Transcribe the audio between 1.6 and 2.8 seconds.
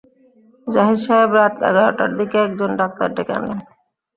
এগারটার দিকে একজন